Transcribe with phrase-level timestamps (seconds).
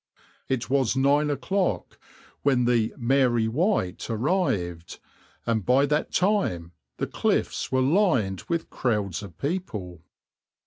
[0.49, 1.99] It was nine o'clock
[2.41, 4.97] when the {\itshape{Mary White}} arrived,
[5.45, 10.01] and by that time the cliffs were lined with crowds of people.